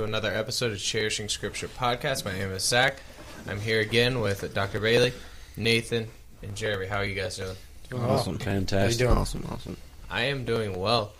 [0.00, 2.24] welcome back to another episode of Cherishing Scripture Podcast.
[2.24, 3.02] My name is Zach.
[3.46, 4.80] I'm here again with Dr.
[4.80, 5.12] Bailey,
[5.58, 6.08] Nathan,
[6.42, 6.86] and Jeremy.
[6.86, 7.54] How are you guys doing?
[7.90, 8.40] Doing Awesome, well.
[8.40, 9.18] fantastic, How you doing?
[9.20, 9.76] awesome, awesome.
[10.10, 11.12] I am doing well.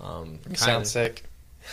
[0.00, 1.22] Um, You sound sick.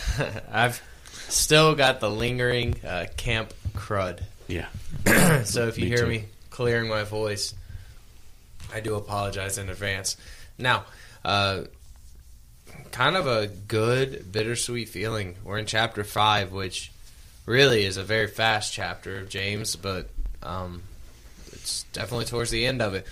[0.52, 0.80] I've
[1.28, 4.20] still got the lingering uh, camp crud.
[4.46, 4.66] Yeah,
[5.44, 6.06] so if you Me hear too.
[6.06, 7.54] me clearing my voice,
[8.72, 10.16] I do apologize in advance.
[10.58, 10.84] Now,
[11.24, 11.62] uh,
[12.90, 15.36] kind of a good bittersweet feeling.
[15.44, 16.92] We're in chapter five, which
[17.46, 20.08] really is a very fast chapter of James, but
[20.42, 20.82] um,
[21.52, 23.06] it's definitely towards the end of it.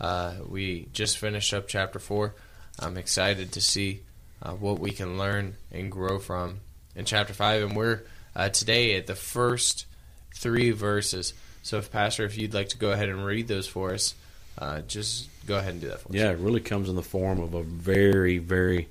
[0.00, 2.34] Uh, we just finished up chapter four.
[2.78, 4.00] I'm excited to see
[4.42, 6.60] uh, what we can learn and grow from
[6.94, 8.02] in chapter five, and we're
[8.34, 9.86] uh, today at the first
[10.34, 11.32] three verses.
[11.62, 14.14] So, if Pastor, if you'd like to go ahead and read those for us,
[14.58, 16.14] uh, just go ahead and do that for us.
[16.14, 16.30] yeah.
[16.30, 18.88] It really comes in the form of a very, very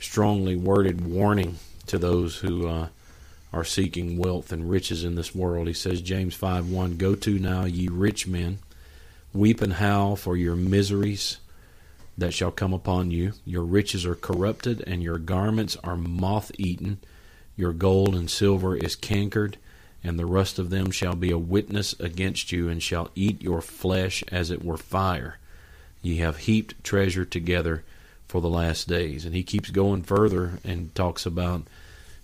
[0.00, 2.88] strongly worded warning to those who uh,
[3.52, 5.66] are seeking wealth and riches in this world.
[5.68, 8.58] He says, James five one, Go to now, ye rich men,
[9.32, 11.38] weep and howl for your miseries
[12.18, 13.32] that shall come upon you.
[13.44, 16.98] Your riches are corrupted, and your garments are moth eaten.
[17.56, 19.56] Your gold and silver is cankered,
[20.04, 23.60] and the rust of them shall be a witness against you, and shall eat your
[23.60, 25.38] flesh as it were fire.
[26.02, 27.84] Ye have heaped treasure together
[28.28, 29.24] for the last days.
[29.24, 31.62] And he keeps going further and talks about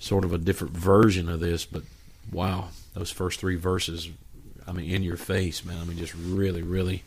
[0.00, 1.82] sort of a different version of this, but
[2.32, 4.08] wow, those first three verses,
[4.66, 5.78] I mean, in your face, man.
[5.80, 7.02] I mean, just really, really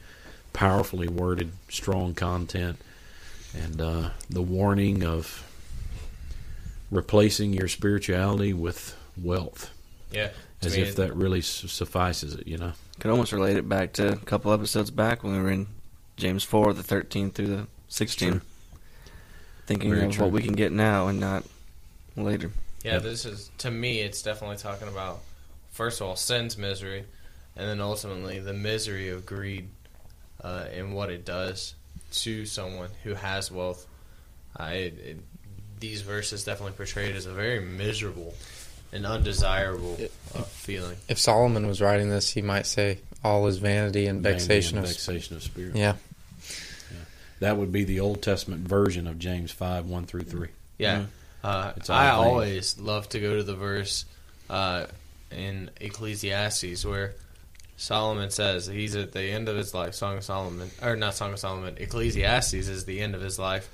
[0.54, 2.78] powerfully worded, strong content,
[3.58, 5.46] and uh, the warning of
[6.90, 9.70] replacing your spirituality with wealth,
[10.12, 10.30] Yeah.
[10.62, 12.74] as me, if that really su- suffices it, you know.
[13.00, 15.68] Could almost relate it back to a couple episodes back when we were in
[16.22, 18.30] James 4, the 13 through the 16.
[18.30, 18.42] True.
[19.66, 20.26] Thinking Very of true.
[20.26, 21.44] what we can get now and not
[22.16, 22.52] later.
[22.84, 24.00] Yeah, this is to me.
[24.00, 25.20] It's definitely talking about
[25.72, 27.06] first of all sin's misery,
[27.56, 29.70] and then ultimately the misery of greed
[30.44, 31.74] uh, and what it does
[32.12, 33.88] to someone who has wealth.
[34.60, 35.18] Uh, it, it,
[35.80, 38.34] these verses definitely portray it as a very miserable
[38.92, 39.98] and undesirable
[40.36, 40.98] uh, feeling.
[41.08, 44.84] If Solomon was writing this, he might say, "All is vanity and vexation Vanity of."
[44.84, 45.76] and vexation of spirit.
[45.76, 45.96] Yeah,
[47.42, 50.48] That would be the Old Testament version of James 5 1 through 3.
[50.78, 51.06] Yeah,
[51.44, 52.14] uh, It's all I vain.
[52.32, 54.06] always love to go to the verse
[54.50, 54.86] uh,
[55.32, 57.14] in Ecclesiastes where
[57.78, 59.94] Solomon says he's at the end of his life.
[59.96, 61.76] Song of Solomon, or not Song of Solomon.
[61.80, 63.70] Ecclesiastes is the end of his life.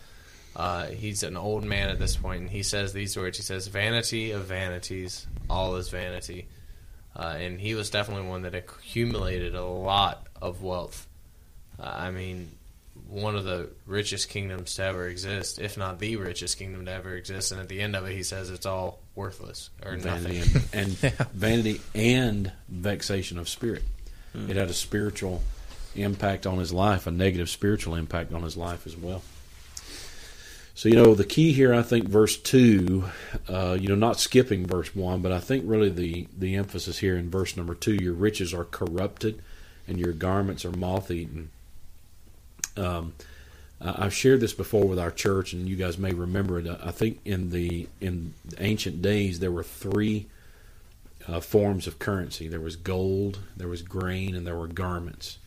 [0.56, 3.38] Uh, he's an old man at this point, and he says these words.
[3.38, 6.48] He says, "Vanity of vanities, all is vanity."
[7.16, 11.06] Uh, and he was definitely one that accumulated a lot of wealth.
[11.80, 12.50] Uh, I mean,
[13.10, 17.16] one of the richest kingdoms to ever exist, if not the richest kingdom to ever
[17.16, 17.52] exist.
[17.52, 20.62] And at the end of it, he says it's all worthless or vanity nothing.
[20.74, 23.84] and, and vanity and vexation of spirit.
[24.48, 25.42] It had a spiritual
[25.96, 29.24] impact on his life, a negative spiritual impact on his life as well.
[30.76, 33.06] So you know the key here, I think, verse two.
[33.50, 37.18] Uh, you know, not skipping verse one, but I think really the the emphasis here
[37.18, 39.42] in verse number two: your riches are corrupted,
[39.88, 41.50] and your garments are moth eaten.
[42.78, 43.14] Um,
[43.80, 46.68] I've shared this before with our church, and you guys may remember it.
[46.68, 50.26] I think in the in ancient days there were three
[51.28, 52.48] uh, forms of currency.
[52.48, 55.38] There was gold, there was grain, and there were garments.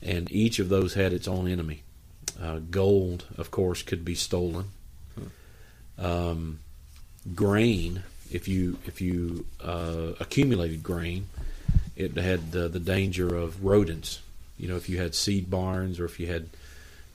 [0.00, 1.82] And each of those had its own enemy.
[2.40, 4.70] Uh, gold, of course, could be stolen.
[5.98, 6.60] Um,
[7.34, 11.26] grain, if you if you uh, accumulated grain,
[11.96, 14.20] it had the danger of rodents.
[14.56, 16.50] You know, if you had seed barns or if you had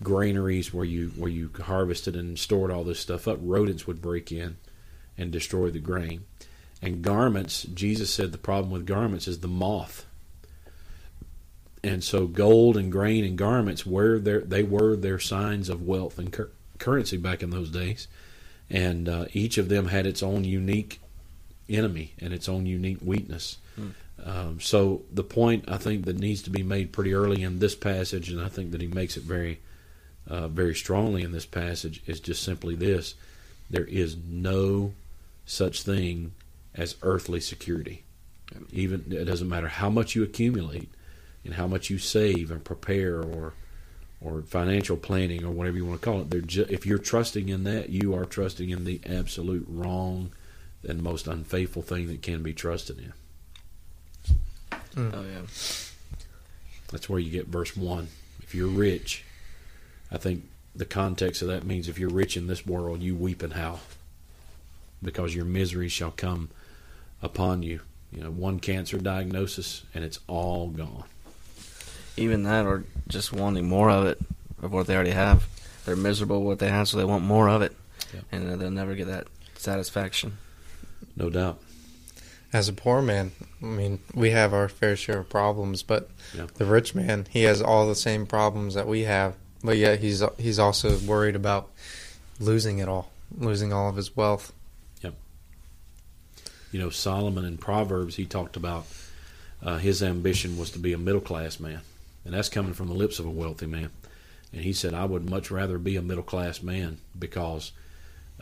[0.04, 4.32] granaries where you where you harvested and stored all this stuff up, rodents would break
[4.32, 4.58] in
[5.18, 6.26] and destroy the grain.
[6.82, 10.06] And garments, Jesus said the problem with garments is the moth.
[11.84, 16.20] And so gold and grain and garments were their they were their signs of wealth
[16.20, 18.08] and cur- currency back in those days.
[18.70, 21.00] And uh, each of them had its own unique
[21.70, 23.58] enemy and its own unique weakness.
[24.24, 27.76] Um, so the point I think that needs to be made pretty early in this
[27.76, 29.60] passage, and I think that he makes it very,
[30.28, 33.16] uh, very strongly in this passage, is just simply this:
[33.70, 34.94] there is no
[35.46, 36.34] such thing
[36.76, 38.04] as earthly security.
[38.72, 40.90] Even it doesn't matter how much you accumulate
[41.44, 43.54] and how much you save and prepare, or
[44.20, 46.48] or financial planning, or whatever you want to call it.
[46.48, 50.32] Ju- if you're trusting in that, you are trusting in the absolute wrong
[50.88, 53.14] and most unfaithful thing that can be trusted in.
[54.98, 55.42] Oh, yeah.
[56.92, 58.08] That's where you get verse 1.
[58.42, 59.24] If you're rich,
[60.12, 60.46] I think
[60.76, 63.80] the context of that means if you're rich in this world, you weep and howl.
[65.04, 66.50] because your misery shall come
[67.22, 67.82] upon you.
[68.12, 71.04] You know, one cancer diagnosis and it's all gone.
[72.16, 74.18] Even that, or just wanting more of it,
[74.64, 75.46] of what they already have.
[75.86, 77.76] They're miserable with what they have, so they want more of it,
[78.14, 78.24] Yep.
[78.32, 80.38] and uh, they'll never get that satisfaction.
[81.16, 81.62] No doubt.
[82.54, 86.48] As a poor man, I mean, we have our fair share of problems, but Yeah.
[86.56, 90.24] the rich man, he has all the same problems that we have, but yet he's
[90.38, 91.70] he's also worried about
[92.40, 94.54] losing it all, losing all of his wealth.
[95.02, 95.16] Yep.
[96.72, 98.86] You know, Solomon in Proverbs, he talked about
[99.62, 101.82] uh, his ambition was to be a middle class man.
[102.24, 103.90] And that's coming from the lips of a wealthy man.
[104.54, 107.72] And he said, I would much rather be a middle class man because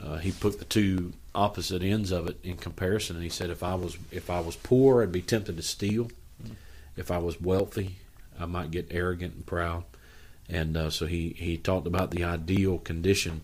[0.01, 3.15] uh, he put the two opposite ends of it in comparison.
[3.15, 6.09] And he said, if I was if I was poor, I'd be tempted to steal.
[6.97, 7.97] If I was wealthy,
[8.39, 9.83] I might get arrogant and proud.
[10.50, 13.42] And uh, so he, he talked about the ideal condition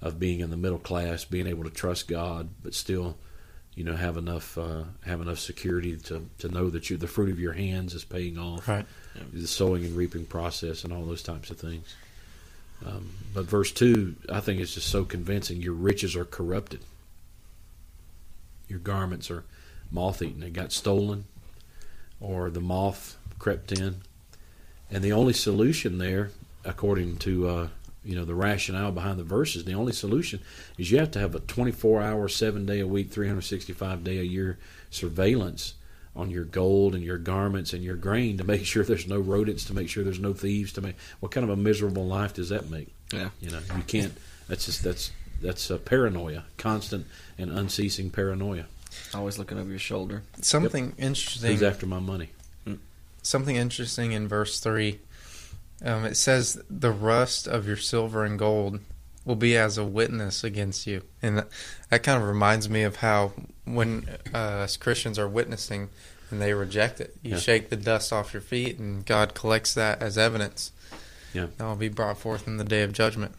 [0.00, 3.16] of being in the middle class, being able to trust God, but still
[3.74, 7.30] you know have enough uh, have enough security to, to know that you the fruit
[7.30, 8.86] of your hands is paying off Right.
[9.32, 11.92] the sowing and reaping process and all those types of things
[12.84, 15.60] um, but verse 2 I think is just so convincing.
[15.60, 16.80] Your riches are corrupted.
[18.68, 19.44] Your garments are
[19.90, 21.24] moth eaten they got stolen
[22.20, 23.96] or the moth crept in.
[24.90, 26.30] And the only solution there
[26.64, 27.68] according to uh,
[28.04, 30.40] you know the rationale behind the verses the only solution
[30.78, 34.22] is you have to have a 24 hour 7 day a week 365 day a
[34.22, 34.58] year
[34.90, 35.74] surveillance
[36.16, 39.64] on your gold and your garments and your grain to make sure there's no rodents
[39.64, 42.48] to make sure there's no thieves to make what kind of a miserable life does
[42.50, 43.30] that make Yeah.
[43.40, 44.12] you know you can't
[44.48, 45.10] that's just that's
[45.42, 47.06] that's a paranoia constant
[47.38, 48.66] and unceasing paranoia
[49.12, 50.22] Always looking over your shoulder.
[50.40, 51.50] Something interesting.
[51.50, 52.30] who's after my money
[53.22, 54.98] something interesting in verse 3
[55.84, 58.78] um, it says the rust of your silver and gold
[59.24, 61.48] will be as a witness against you and that,
[61.90, 63.32] that kind of reminds me of how
[63.64, 65.88] when uh, as christians are witnessing
[66.30, 67.38] and they reject it you Yeah.
[67.38, 70.72] shake the dust off your feet and god collects that as evidence
[71.32, 71.46] Yeah.
[71.56, 73.32] that will be brought forth in the day of judgment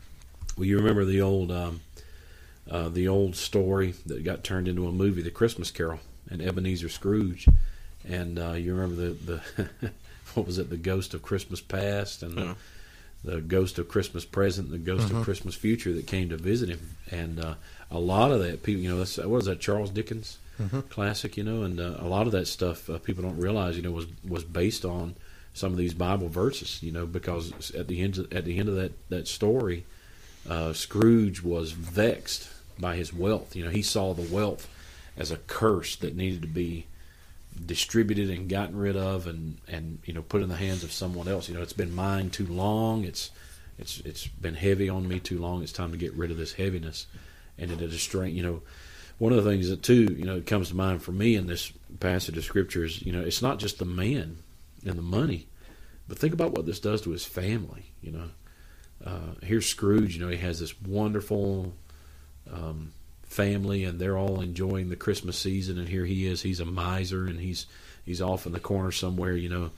[0.58, 1.82] Well, you remember the old um,
[2.70, 6.00] uh, the old story that got turned into a movie, The Christmas Carol,
[6.32, 7.48] and Ebenezer Scrooge,
[8.04, 9.92] and uh, you remember the the
[10.34, 12.44] what was it, the Ghost of Christmas Past and Yeah.
[12.44, 12.56] the,
[13.26, 16.96] the Ghost of Christmas Present, the Ghost of Christmas Future that came to visit him,
[17.12, 17.56] and uh,
[17.92, 20.88] a lot of that people, you know, that's, what was that Charles Dickens Mhm.
[20.90, 23.82] classic, you know, and uh, a lot of that stuff uh, people don't realize, you
[23.84, 25.16] know, was was based on
[25.54, 28.70] some of these Bible verses, you know, because at the end of, at the end
[28.70, 29.84] of that that story,
[30.50, 32.48] uh, Scrooge was vexed
[32.80, 33.54] by his wealth.
[33.56, 34.70] You know, he saw the wealth
[35.18, 36.86] as a curse that needed to be
[37.64, 41.28] distributed and gotten rid of, and and you know put in the hands of someone
[41.28, 41.48] else.
[41.48, 43.04] You know, it's been mine too long.
[43.04, 43.32] It's
[43.78, 45.64] it's it's been heavy on me too long.
[45.64, 47.08] It's time to get rid of this heaviness,
[47.58, 48.36] and it is strength.
[48.36, 48.62] You know,
[49.18, 51.72] one of the things that too, you know, comes to mind for me in this
[52.00, 54.38] passage of scripture is, you know, it's not just the man
[54.86, 55.48] and the money,
[56.08, 57.94] but think about what this does to his family.
[58.02, 58.30] You know,
[59.06, 60.16] uh, here's Scrooge.
[60.16, 61.74] You know, he has this wonderful
[62.52, 62.92] um,
[63.26, 65.78] family, and they're all enjoying the Christmas season.
[65.78, 66.42] And here he is.
[66.42, 67.68] He's a miser, and he's
[68.06, 69.34] he's off in the corner somewhere.
[69.34, 69.72] You know,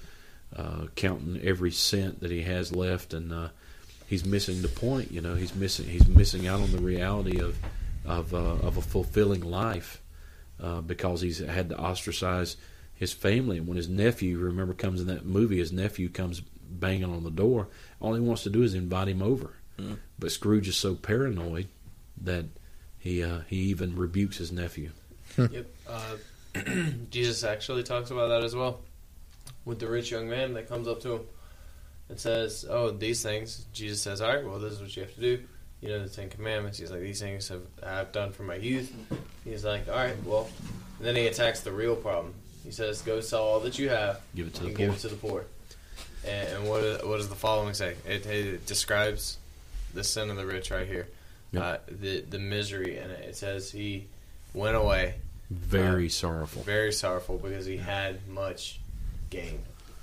[0.56, 3.50] uh, counting every cent that he has left, and uh,
[4.08, 5.12] he's missing the point.
[5.12, 7.58] You know, he's missing he's missing out on the reality of
[8.06, 10.01] of uh, of a fulfilling life
[10.62, 12.58] uh, because he's had to ostracize
[12.96, 13.58] his family.
[13.58, 17.32] And when his nephew, remember, comes in that movie, his nephew comes banging on the
[17.32, 17.68] door.
[18.00, 19.51] All he wants to do is invite him over.
[19.77, 19.98] Mm.
[20.18, 21.68] But Scrooge is so paranoid
[22.24, 22.46] that
[23.08, 24.92] he uh, he even rebukes his nephew.
[25.38, 25.66] Yep.
[25.88, 26.16] Uh,
[27.10, 28.82] Jesus actually talks about that as well.
[29.66, 31.22] With the rich young man that comes up to him
[32.10, 35.14] and says, "Oh, these things." Jesus says, "All right, well, this is what you have
[35.16, 35.44] to do.
[35.82, 38.94] You know the Ten Commandments." He's like, "These things have I've done for my youth."
[39.44, 40.50] He's like, "All right, well."
[40.98, 42.34] And then he attacks the real problem.
[42.64, 44.86] He says, "Go sell all that you have Give it to the and poor.
[44.88, 45.46] give it to the poor."
[46.26, 47.96] And, and what is, what does the following say?
[48.06, 49.38] It, it describes
[49.94, 51.08] the sin of the rich right here.
[51.51, 51.63] Yep.
[51.63, 53.22] Uh, the the misery in it.
[53.30, 54.08] It says he
[54.54, 55.16] went away
[55.50, 56.63] Very Uh, sorrowful.
[56.63, 58.80] very sorrowful because he had much
[59.30, 59.60] gain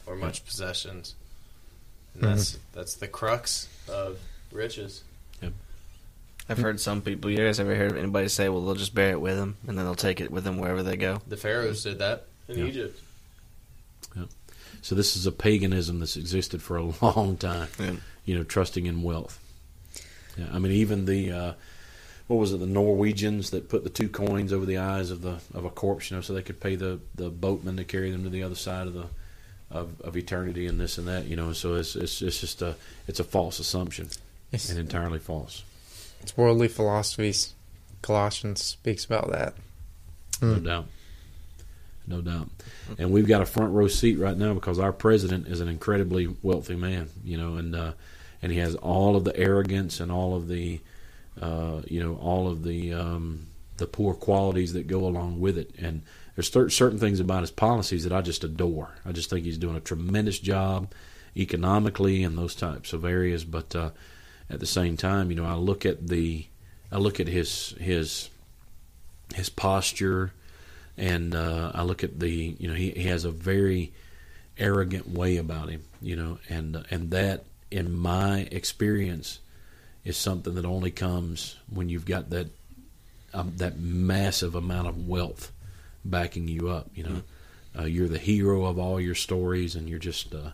[0.06, 1.14] or much possessions.
[2.14, 4.18] And that's that's the crux of
[4.52, 5.02] riches.
[6.46, 7.30] I've heard some people.
[7.30, 9.86] You guys ever heard anybody say, "Well, they'll just bear it with them, and then
[9.86, 11.22] they'll take it with them wherever they go"?
[11.26, 12.64] The pharaohs did that in Yeah.
[12.66, 13.00] Egypt.
[14.82, 17.68] So this is a paganism that's existed for a long time.
[17.80, 17.96] Yeah.
[18.26, 19.40] You know, trusting in wealth.
[20.36, 21.52] Yeah, I mean, even the uh,
[22.26, 22.58] what was it?
[22.60, 26.10] The Norwegians that put the two coins over the eyes of the of a corpse,
[26.10, 28.54] you know, so they could pay the the boatman to carry them to the other
[28.54, 29.06] side of the
[29.70, 31.26] of, of eternity and this and that.
[31.26, 32.76] You know, so it's it's it's just a
[33.06, 34.08] it's a false assumption
[34.52, 35.62] It's, and entirely false.
[36.22, 37.54] it's worldly philosophies
[38.02, 39.54] Colossians speaks about that.
[40.42, 40.64] No Hmm.
[40.64, 40.86] doubt.
[42.06, 42.48] No doubt.
[42.98, 46.26] And we've got a front row seat right now because our president is an incredibly
[46.42, 47.92] wealthy man, you know, and uh,
[48.44, 50.78] and he has all of the arrogance and all of the
[51.40, 53.46] uh, you know all of the um,
[53.78, 55.74] the poor qualities that go along with it.
[55.78, 56.02] And
[56.36, 58.96] there's cer- certain things about his policies that I just adore.
[59.02, 60.92] I just think he's doing a tremendous job
[61.34, 63.44] economically and those types of areas.
[63.44, 63.90] But uh,
[64.50, 66.44] at the same time, you know, I look at the
[66.92, 68.28] I look at his his
[69.34, 70.34] his posture
[70.98, 73.94] and uh, I look at the you know he, he has a very
[74.58, 79.40] arrogant way about him you know and and that in my experience
[80.04, 82.46] is something that only comes when you've got that
[83.32, 85.50] um, that massive amount of wealth
[86.04, 87.22] backing you up you know?
[87.76, 90.50] Uh, you're the hero of all your stories and you're just uh,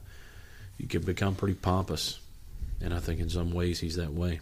[0.78, 2.18] you can become pretty pompous.
[2.80, 4.40] And I think in some ways he's that way.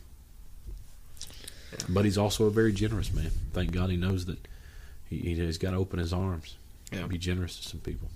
[1.88, 3.32] But he's also a very generous man.
[3.52, 4.38] Thank God he knows that
[5.10, 6.54] he, he's got to open his arms
[6.92, 7.06] Yeah.
[7.08, 8.08] be generous to some people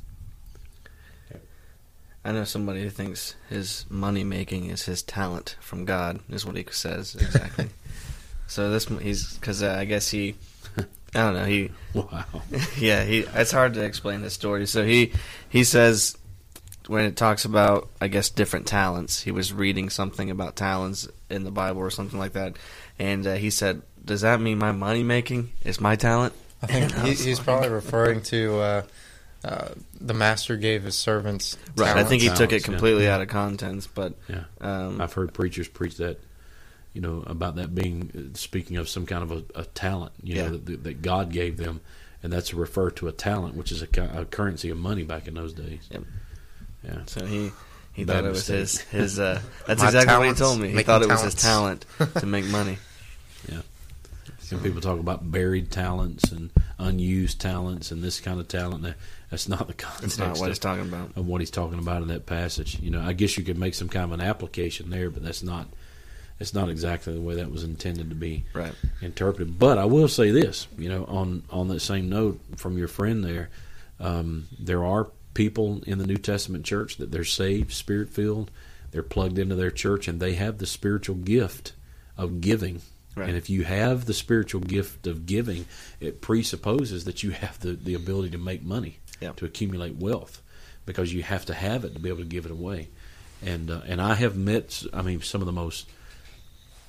[2.25, 6.57] I know somebody who thinks his money making is his talent from God, is what
[6.57, 7.69] he says exactly.
[8.47, 10.37] so this he's because uh, I guess he,
[10.79, 12.25] I don't know he wow
[12.79, 13.21] yeah, he.
[13.35, 14.67] It's hard to explain this story.
[14.67, 15.13] So he
[15.49, 16.17] he says
[16.87, 21.45] when it talks about I guess different talents, he was reading something about talents in
[21.45, 22.57] the Bible or something like that,
[22.99, 26.85] and uh, he said, "Does that mean my money making is my talent?" I think
[26.85, 28.83] And I he's like- probably referring to uh,
[29.45, 29.69] uh,
[30.01, 31.57] the master gave his servants.
[31.77, 31.97] Right.
[31.97, 32.65] I think he took Talents, it yeah.
[32.65, 34.45] completely out of context, but Yeah.
[34.61, 36.21] um, I've heard preachers preach that,
[36.93, 40.37] you know, about that being uh, speaking of some kind of a, a talent, you
[40.37, 40.49] Yeah.
[40.49, 41.81] know, that, that God gave them,
[42.23, 45.27] and that's a refer to a talent, which is a, a currency of money back
[45.27, 45.89] in those days.
[45.91, 46.03] Yep.
[46.85, 47.51] Yeah, so he
[47.93, 48.57] he Bad thought it was mistake.
[48.59, 49.19] his his.
[49.21, 50.69] Uh, that's My exactly what he told me.
[50.71, 51.85] He thought it was his talent
[52.17, 52.79] to make money.
[53.49, 53.61] Yeah.
[54.51, 58.95] and people talk about buried talents and unused talents and this kind of talent.
[59.33, 60.03] That- That's not the context.
[60.03, 61.17] That's not what of- he's talking about.
[61.17, 62.79] of what he's talking about in that passage.
[62.81, 65.43] You know, I guess you could make some kind of an application there, but that's
[65.43, 65.69] not
[66.39, 68.73] that's not exactly the way that was intended to be Right.
[69.01, 69.59] interpreted.
[69.61, 73.25] But I will say this, you know, on on that same note from your friend
[73.25, 73.49] there,
[74.01, 78.51] um, there are people in the New Testament church that they're saved, spirit filled,
[78.91, 81.73] they're plugged into their church, and they have the spiritual gift
[82.19, 82.83] of giving.
[83.15, 83.29] Right.
[83.29, 85.67] And if you have the spiritual gift of giving,
[86.01, 88.99] it presupposes that you have the, the ability to make money,
[89.37, 90.43] To accumulate wealth,
[90.87, 92.89] because you have to have it to be able to give it away.
[93.45, 95.89] And uh, and I have met, I mean, some of the most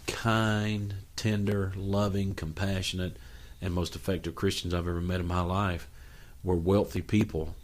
[0.07, 3.17] kind, tender, loving, compassionate,
[3.61, 5.87] and most effective Christians I've ever met in my life
[6.43, 7.55] were wealthy people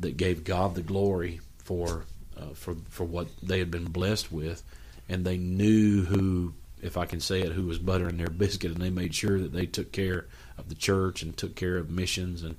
[0.00, 2.04] that gave God the glory for
[2.36, 4.62] uh, for for what they had been blessed with,
[5.08, 6.52] and they knew who,
[6.82, 9.52] if I can say it, who was buttering their biscuit, and they made sure that
[9.52, 10.26] they took care
[10.58, 12.56] of the church and took care of missions and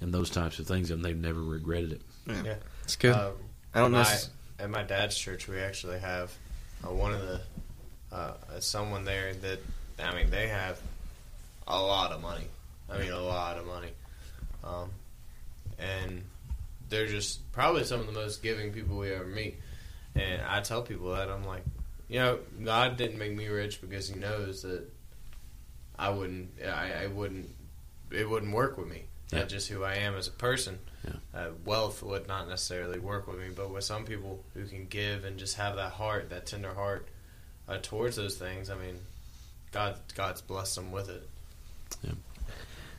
[0.00, 2.02] and those types of things, and they've never regretted it.
[2.26, 2.54] Yeah.
[2.84, 3.14] It's good.
[3.14, 3.32] Um,
[3.74, 4.02] I don't know.
[4.02, 4.18] my,
[4.58, 6.32] at my dad's church, we actually have
[6.84, 7.40] uh, one of the
[8.12, 9.58] uh, uh, someone there that
[9.98, 10.80] I mean they have
[11.66, 12.46] a lot of money.
[12.90, 13.90] I mean a lot of money,
[14.62, 14.90] um,
[15.78, 16.22] and
[16.88, 19.56] they're just probably some of the most giving people we ever meet.
[20.14, 21.64] And I tell people that I'm like,
[22.08, 24.88] you know, God didn't make me rich because He knows that
[25.98, 27.50] I wouldn't, I, I wouldn't,
[28.10, 29.05] it wouldn't work with me.
[29.32, 29.40] Yeah.
[29.40, 30.78] That's just who I am as a person.
[31.04, 31.12] Yeah.
[31.34, 35.24] Uh, wealth would not necessarily work with me, but with some people who can give
[35.24, 37.08] and just have that heart, that tender heart
[37.68, 38.98] uh, towards those things, I mean,
[39.72, 41.28] God, God's blessed them with it.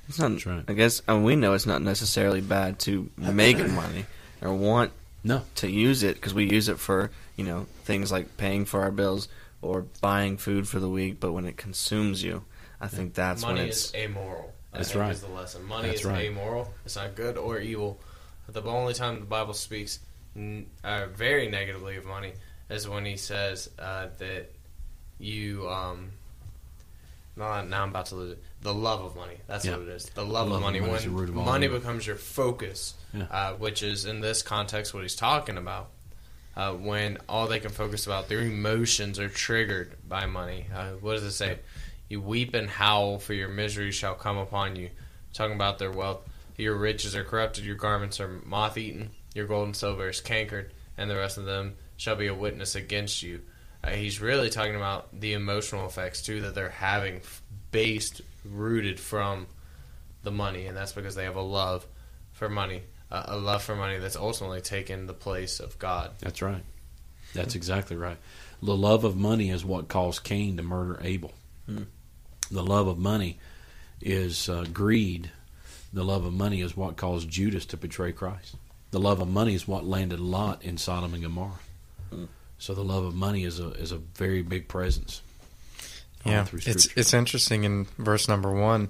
[0.10, 0.32] It's not.
[0.32, 0.64] That's right.
[0.68, 4.06] I guess and we know it's not necessarily bad to make money
[4.42, 4.92] or want
[5.24, 8.84] No, to use it because we use it for you know things like paying for
[8.84, 9.28] our bills
[9.62, 11.20] or buying food for the week.
[11.20, 12.44] But when it consumes you,
[12.80, 14.54] I think that's Money when it's is amoral.
[14.78, 15.12] I That's right.
[15.12, 15.64] Is the lesson.
[15.66, 16.26] Money That's is right.
[16.26, 16.72] amoral.
[16.86, 18.00] It's not good or evil.
[18.48, 20.00] The only time the Bible speaks
[20.84, 22.34] uh, very negatively of money
[22.70, 24.52] is when He says uh, that
[25.20, 25.68] you.
[25.70, 26.12] Um,
[27.36, 28.44] now, now I'm about to lose it.
[28.62, 29.38] The love of money.
[29.48, 29.74] That's Yeah.
[29.78, 30.06] what it is.
[30.10, 30.80] The love, love of of money.
[30.80, 33.24] money root When of money becomes your focus, Yeah.
[33.30, 35.90] uh, which is in this context what he's talking about.
[36.56, 40.66] Uh, when all they can focus about their emotions are triggered by money.
[40.74, 41.60] Uh, what does it say?
[42.10, 44.90] You weep and howl, for your misery shall come upon you.
[45.34, 46.22] Talking about their wealth.
[46.58, 50.72] Your riches are corrupted, your garments are moth eaten, your gold and silver is cankered,
[50.98, 53.42] and the rest of them shall be a witness against you.
[53.84, 57.22] Uh, he's really talking about the emotional effects too that they're having,
[57.72, 59.46] based, rooted from
[60.24, 61.86] the money, and that's because they have a love
[62.32, 66.12] for money, uh, a love for money that's ultimately taken the place of God.
[66.20, 66.64] That's right.
[67.36, 68.18] That's exactly right.
[68.64, 71.34] The love of money is what caused Cain to murder Abel.
[71.68, 71.84] Hmm.
[72.52, 73.40] The love of money
[74.02, 75.32] is uh, greed.
[75.94, 78.56] The love of money is what caused Judas to betray Christ.
[78.92, 81.60] The love of money is what landed Lot in Sodom and Gomorrah.
[82.60, 85.22] So the love of money is a is a very big presence.
[86.26, 88.90] Yeah, it's it's interesting in verse number one,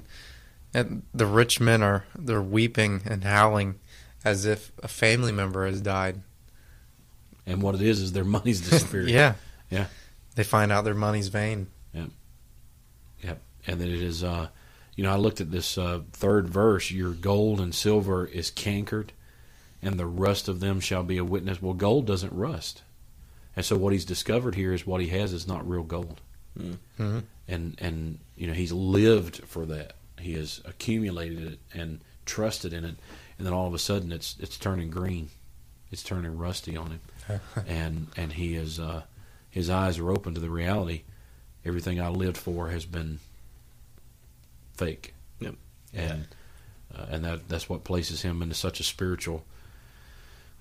[0.74, 3.76] and the rich men are they're weeping and howling
[4.24, 6.22] as if a family member has died.
[7.46, 9.10] and what it is is their money's disappeared.
[9.10, 9.34] yeah,
[9.70, 9.88] Yeah.
[10.36, 11.68] They find out their money's vain.
[13.68, 14.48] And that it is uh
[14.96, 19.12] you know i looked at this uh, third verse your gold and silver is cankered
[19.82, 21.62] and the rust of them shall be a witness.
[21.62, 22.82] Well gold doesn't rust.
[23.56, 26.20] And so what he's discovered here is what he has is not real gold.
[26.60, 27.24] Mhm.
[27.48, 29.94] and and you know he's lived for that.
[30.20, 32.96] He has accumulated it and trusted in it.
[33.38, 35.30] And then all of a sudden it's it's turning green.
[35.92, 37.02] It's turning rusty on him.
[37.68, 39.04] And and he is uh
[39.52, 41.04] his eyes are open to the reality.
[41.64, 43.20] Everything i lived for has been
[44.78, 45.14] fake.
[45.40, 45.56] Yep.
[45.94, 46.28] and
[46.96, 49.44] uh, and that that's what places him into such a spiritual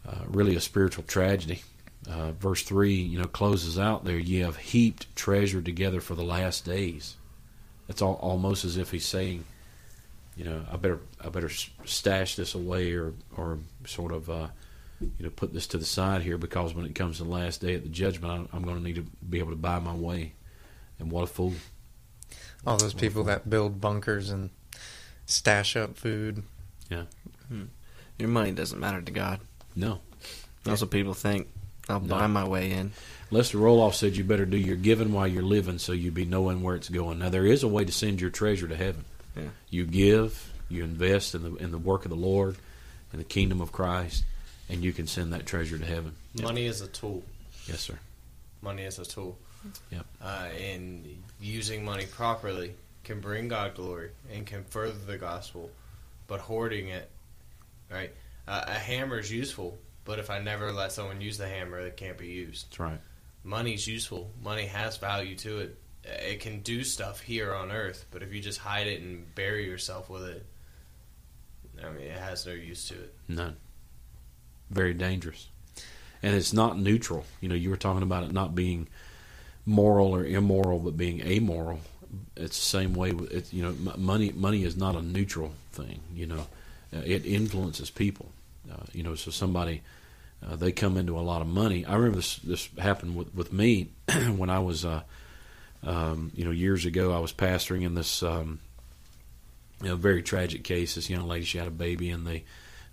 [0.06, 1.62] uh, really a spiritual tragedy.
[2.08, 6.25] Uh, verse 3 you know closes out there ye have heaped treasure together for the
[6.25, 7.16] last days.
[7.88, 9.44] It's all, almost as if he's saying
[10.37, 11.49] you know i better i better
[11.85, 14.49] stash this away or or sort of uh,
[15.00, 17.61] you know put this to the side here because when it comes to the last
[17.61, 19.94] day at the judgment I'm, I'm going to need to be able to buy my
[19.94, 20.35] way.
[20.99, 21.52] And what a fool
[22.66, 24.50] All those people that build bunkers and
[25.26, 26.42] stash up food.
[26.90, 27.04] Yeah.
[27.49, 27.64] Hmm.
[28.18, 29.40] Your money doesn't matter to God.
[29.75, 30.00] no
[30.64, 31.49] That's what people think.
[31.88, 32.16] I'll No.
[32.16, 32.92] buy my way in.
[33.30, 36.62] Lester Roloff said you better do your giving while you're living so you be knowing
[36.62, 37.18] where it's going.
[37.20, 39.04] Now there is a way to send your treasure to heaven.
[39.37, 39.49] Yeah.
[39.70, 42.56] You give, you invest in the in the work of the Lord,
[43.12, 44.25] in the kingdom of Christ,
[44.69, 46.17] and you can send that treasure to heaven.
[46.41, 47.23] Money is a tool.
[47.69, 47.99] Yes, sir.
[48.62, 49.38] Money is a tool.
[49.91, 50.07] Yep.
[50.23, 51.07] Uh, and
[51.41, 52.75] using money properly
[53.05, 55.71] can bring God glory and can further the gospel.
[56.26, 57.09] But hoarding it,
[57.91, 58.13] right?
[58.49, 61.97] Uh, a hammer is useful, but if I never let someone use the hammer, it
[61.97, 62.71] can't be used.
[62.71, 63.00] That's right.
[63.45, 64.31] Money's useful.
[64.43, 65.79] Money has value to it.
[66.05, 69.33] Uh, It can do stuff here on earth, but if you just hide it and
[69.37, 70.45] bury yourself with it,
[71.85, 73.15] I mean, it has no use to it.
[73.29, 73.57] None.
[74.71, 75.49] Very dangerous.
[76.23, 77.25] And it's not neutral.
[77.41, 78.89] You know, you were talking about it not being
[79.67, 81.81] moral or immoral, but being amoral.
[82.37, 83.13] It's the same way.
[83.13, 84.33] With it, you know, money.
[84.33, 86.00] Money is not a neutral thing.
[86.15, 86.47] You know,
[86.95, 88.31] uh, it influences people.
[88.71, 89.83] Uh, you know, so somebody
[90.47, 91.85] uh, they come into a lot of money.
[91.85, 92.37] I remember this.
[92.37, 93.89] This happened with with me
[94.37, 95.02] when I was, uh,
[95.83, 97.13] um, you know, years ago.
[97.13, 98.23] I was pastoring in this.
[98.23, 98.61] Um,
[99.83, 100.95] you know, very tragic case.
[100.95, 102.45] This young lady, she had a baby, and they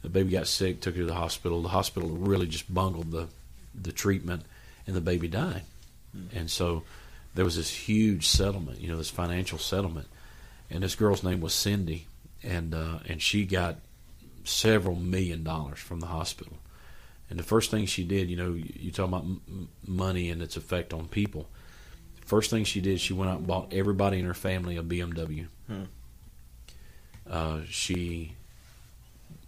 [0.01, 1.61] the baby got sick, took her to the hospital.
[1.61, 3.27] The hospital really just bungled the
[3.73, 4.43] the treatment,
[4.85, 5.63] and the baby died.
[6.35, 6.83] And so
[7.35, 10.07] there was this huge settlement, you know, this financial settlement.
[10.69, 12.07] And this girl's name was Cindy,
[12.41, 13.77] and uh, and she got
[14.43, 16.57] several million dollars from the hospital.
[17.29, 20.29] And the first thing she did, you know, you, you talk about m- m- money
[20.29, 21.47] and its effect on people.
[22.25, 25.47] First thing she did, she went out and bought everybody in her family a BMW.
[25.67, 25.83] Hmm.
[27.29, 28.33] Uh, she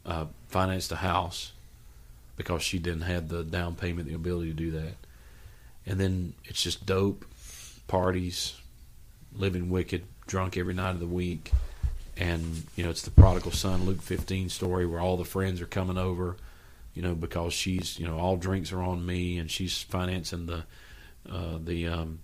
[0.06, 1.51] uh, financed a house
[2.38, 4.95] because she didn't have the down payment, the ability to do that.
[5.86, 7.26] And then it's just dope,
[7.88, 8.60] parties,
[9.34, 11.52] living wicked, drunk every night of the week.
[12.17, 15.67] And, you know, it's the prodigal son, Luke 15 story where all the friends are
[15.67, 16.38] coming over,
[16.93, 20.63] you know, because she's, you know, all drinks are on me and she's financing the,
[21.30, 22.19] uh, the, um,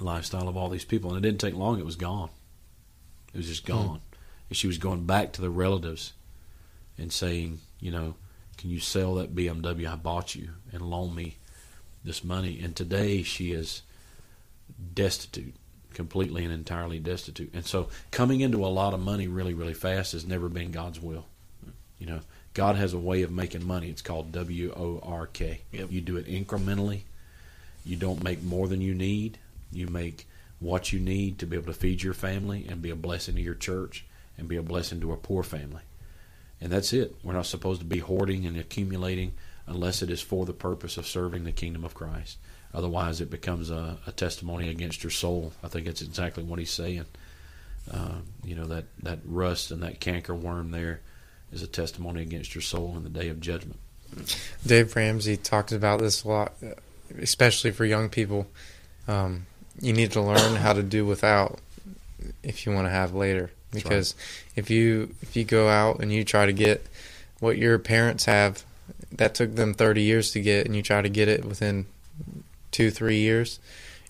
[0.00, 1.10] lifestyle of all these people.
[1.12, 2.30] And it didn't take long, it was gone.
[3.34, 4.00] It was just gone.
[4.48, 6.12] And she was going back to the relatives
[6.96, 8.14] and saying, you know,
[8.56, 11.36] can you sell that BMW I bought you and loan me
[12.06, 12.58] this money?
[12.62, 13.82] And today she is
[14.94, 15.54] destitute,
[15.92, 17.52] completely and entirely destitute.
[17.52, 21.00] And so coming into a lot of money really, really fast has never been God's
[21.00, 21.26] will.
[21.98, 22.20] You know,
[22.54, 23.90] God has a way of making money.
[23.90, 25.60] It's called W O R K.
[25.72, 25.90] Yep.
[25.90, 27.02] You do it incrementally.
[27.84, 29.38] You don't make more than you need.
[29.72, 30.26] You make
[30.58, 33.42] what you need to be able to feed your family and be a blessing to
[33.42, 34.06] your church
[34.38, 35.82] and be a blessing to a poor family.
[36.60, 37.14] And that's it.
[37.22, 39.34] We're not supposed to be hoarding and accumulating
[39.66, 42.38] unless it is for the purpose of serving the kingdom of Christ.
[42.74, 45.52] Otherwise, it becomes a, a testimony against your soul.
[45.62, 47.06] I think that's exactly what he's saying.
[47.90, 51.00] Uh, you know that that rust and that canker worm there
[51.52, 53.78] is a testimony against your soul in the day of judgment.
[54.66, 56.54] Dave Ramsey talks about this a lot,
[57.20, 58.48] especially for young people.
[59.06, 59.46] Um,
[59.80, 61.60] you need to learn how to do without
[62.42, 63.50] if you want to have later.
[63.72, 64.14] Because
[64.54, 66.86] if you if you go out and you try to get
[67.40, 68.64] what your parents have,
[69.16, 71.86] that took them thirty years to get, and you try to get it within
[72.70, 73.58] two three years,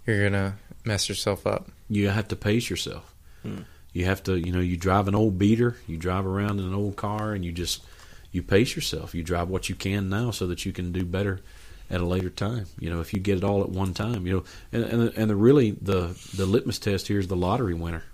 [0.07, 1.69] you're gonna mess yourself up.
[1.89, 3.15] You have to pace yourself.
[3.43, 3.63] Hmm.
[3.93, 6.75] You have to, you know, you drive an old beater, you drive around in an
[6.75, 7.83] old car, and you just
[8.31, 9.15] you pace yourself.
[9.15, 11.41] You drive what you can now so that you can do better
[11.89, 12.67] at a later time.
[12.79, 15.31] You know, if you get it all at one time, you know, and and, and
[15.31, 18.05] the really the the litmus test here is the lottery winner.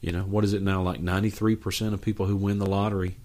[0.00, 0.82] You know, what is it now?
[0.82, 3.16] Like ninety three percent of people who win the lottery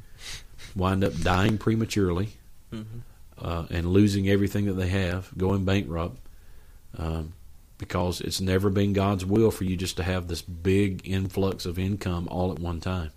[0.76, 2.30] wind up dying prematurely
[2.74, 3.02] Mhm.
[3.40, 6.18] uh, and losing everything that they have, going bankrupt.
[6.98, 7.34] Um,
[7.78, 11.78] because it's never been God's will for you just to have this big influx of
[11.78, 13.12] income all at one time.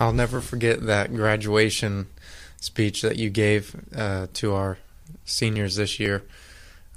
[0.00, 2.08] I'll never forget that graduation
[2.60, 4.78] speech that you gave uh, to our
[5.24, 6.24] seniors this year.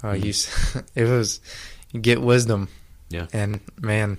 [0.02, 0.32] Uh, You,
[0.96, 1.40] it was
[1.92, 2.68] you get wisdom.
[3.08, 3.26] Yeah.
[3.32, 4.18] And man,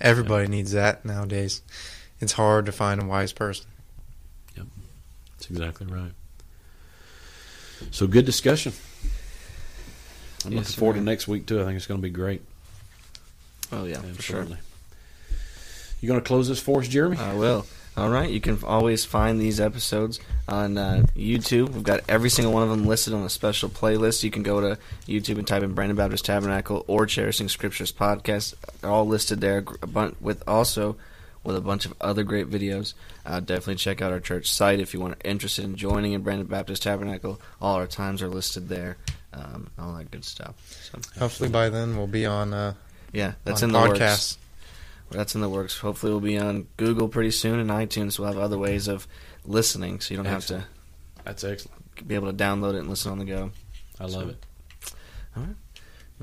[0.00, 1.60] everybody needs that nowadays.
[2.20, 3.66] It's hard to find a wise person.
[4.56, 4.66] Yep,
[5.32, 6.12] That's exactly right.
[7.90, 8.72] So good discussion.
[10.44, 10.98] I'm Yes, looking forward sir.
[11.00, 11.60] to next week too.
[11.60, 12.42] I think it's going to be great.
[13.72, 14.40] Oh yeah, for sure.
[14.40, 14.58] Absolutely.
[16.00, 17.18] You going to close this for us, Jeremy?
[17.18, 17.66] I will.
[17.96, 18.30] All right.
[18.30, 21.70] You can always find these episodes on uh, YouTube.
[21.70, 24.22] We've got every single one of them listed on a special playlist.
[24.24, 28.54] You can go to YouTube and type in Brandon Baptist Tabernacle or Cherishing Scriptures podcast.
[28.80, 29.64] They're all listed there,
[30.20, 30.96] with also
[31.44, 32.94] with a bunch of other great videos.
[33.24, 36.22] Uh, definitely check out our church site if you want to interested in joining in
[36.22, 37.40] Brandon Baptist Tabernacle.
[37.60, 38.96] All our times are listed there.
[39.32, 40.54] Um, all that good stuff.
[40.92, 42.74] So Hopefully by then we'll be on uh,
[43.12, 44.38] yeah, that's on in the works.
[45.10, 45.76] That's in the works.
[45.78, 48.16] Hopefully, we'll be on Google pretty soon and iTunes.
[48.18, 49.08] We'll have other ways of
[49.44, 50.62] listening, so you don't Excellent.
[50.62, 50.70] have
[51.16, 51.22] to.
[51.24, 52.06] That's excellent.
[52.06, 53.50] be able to download it and listen on the go.
[53.98, 54.44] I love So- it.
[55.34, 55.56] Can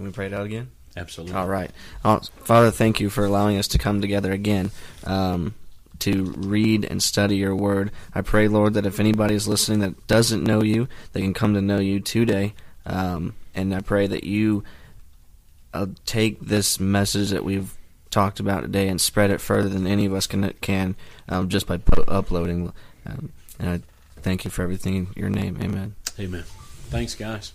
[0.05, 0.69] we pray it out again?
[0.97, 1.35] Absolutely.
[1.35, 1.69] All right.
[2.03, 4.71] Uh, Father, thank you for allowing us to come together again
[5.03, 5.53] um,
[5.99, 7.91] to read and study your word.
[8.15, 11.53] I pray, Lord, that if anybody is listening that doesn't know you, they can come
[11.53, 12.55] to know you today.
[12.85, 14.63] Um, and I pray that you
[15.73, 17.77] uh, take this message that we've
[18.09, 20.95] talked about today and spread it further than any of us can can
[21.29, 22.73] um, just by po- uploading.
[23.05, 23.81] Um, and I
[24.21, 25.59] thank you for everything in your name.
[25.61, 25.95] Amen.
[26.19, 26.43] Amen.
[26.89, 27.53] Thanks, guys.